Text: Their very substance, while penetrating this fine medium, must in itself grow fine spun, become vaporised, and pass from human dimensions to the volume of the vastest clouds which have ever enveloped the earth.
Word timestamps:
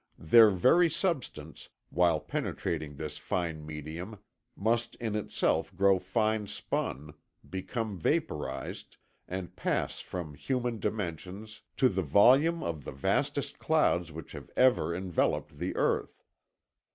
Their 0.17 0.49
very 0.49 0.89
substance, 0.89 1.69
while 1.91 2.19
penetrating 2.19 2.95
this 2.95 3.19
fine 3.19 3.63
medium, 3.63 4.17
must 4.55 4.95
in 4.95 5.13
itself 5.13 5.75
grow 5.75 5.99
fine 5.99 6.47
spun, 6.47 7.13
become 7.47 7.99
vaporised, 7.99 8.97
and 9.27 9.55
pass 9.55 9.99
from 9.99 10.33
human 10.33 10.79
dimensions 10.79 11.61
to 11.77 11.87
the 11.87 12.01
volume 12.01 12.63
of 12.63 12.83
the 12.83 12.91
vastest 12.91 13.59
clouds 13.59 14.11
which 14.11 14.31
have 14.31 14.49
ever 14.57 14.95
enveloped 14.95 15.59
the 15.59 15.75
earth. 15.75 16.23